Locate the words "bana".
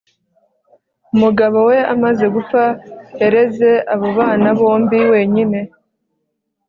4.17-4.49